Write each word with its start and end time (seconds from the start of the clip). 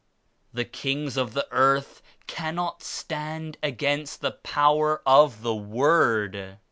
The 0.51 0.65
Kings 0.65 1.15
of 1.15 1.33
the 1.35 1.47
earth 1.51 2.01
cannot 2.25 2.81
stand 2.81 3.57
against 3.61 4.21
the 4.21 4.31
power 4.31 5.03
of 5.05 5.43
the 5.43 5.53
Word. 5.53 6.57